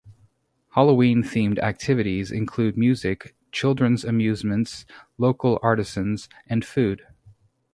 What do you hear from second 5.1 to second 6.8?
local artisans, and